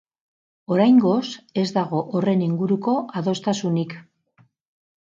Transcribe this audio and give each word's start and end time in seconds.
Oraingoz, 0.75 1.21
ez 1.65 1.67
dago 1.77 2.01
horren 2.17 2.43
inguruko 2.47 2.99
adostasunik. 3.23 3.97